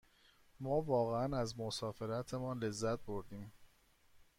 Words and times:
ما 0.59 0.69
واقعاً 0.81 1.37
از 1.39 1.59
مسافرتمان 1.59 2.57
لذت 2.63 2.99
بردیم. 3.05 3.51